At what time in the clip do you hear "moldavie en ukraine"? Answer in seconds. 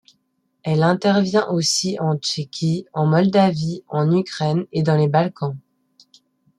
3.05-4.65